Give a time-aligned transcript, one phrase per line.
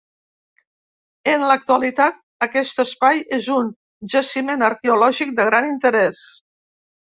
[1.33, 2.17] En l'actualitat
[2.47, 3.69] aquest espai és un
[4.17, 6.27] jaciment arqueològic de gran interès.